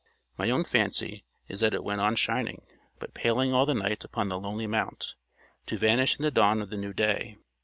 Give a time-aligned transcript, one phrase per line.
[0.35, 2.63] My own fancy is that it went on shining
[2.97, 5.13] but paling all the night upon the lonely mount,
[5.67, 7.37] to vanish in the dawn of the new day.